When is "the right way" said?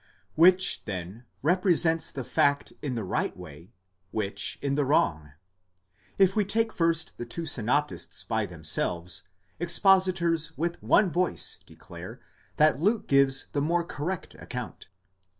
2.95-3.71